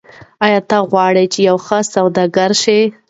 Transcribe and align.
آیا 0.45 0.59
ته 0.69 0.77
غواړې 0.91 1.25
چې 1.33 1.39
یو 1.49 1.57
ښه 1.65 1.79
سوداګر 1.93 2.51
شې؟ 2.61 2.79